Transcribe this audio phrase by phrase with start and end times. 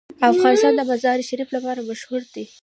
[0.31, 2.45] افغانستان د مزارشریف لپاره مشهور دی.